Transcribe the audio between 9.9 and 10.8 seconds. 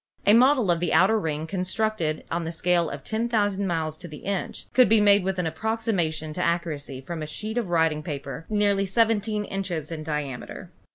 in diameter.